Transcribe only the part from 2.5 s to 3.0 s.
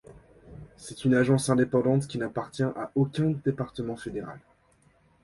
à